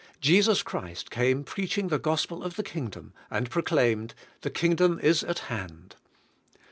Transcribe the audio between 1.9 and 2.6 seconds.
Gospel of